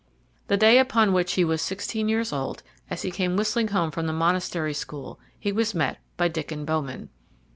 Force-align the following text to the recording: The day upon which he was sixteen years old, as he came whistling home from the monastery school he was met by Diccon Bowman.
The 0.47 0.57
day 0.57 0.79
upon 0.79 1.13
which 1.13 1.33
he 1.33 1.45
was 1.45 1.61
sixteen 1.61 2.09
years 2.09 2.33
old, 2.33 2.63
as 2.89 3.03
he 3.03 3.11
came 3.11 3.35
whistling 3.35 3.67
home 3.67 3.91
from 3.91 4.07
the 4.07 4.13
monastery 4.13 4.73
school 4.73 5.19
he 5.39 5.51
was 5.51 5.75
met 5.75 5.99
by 6.17 6.27
Diccon 6.27 6.65
Bowman. 6.65 7.09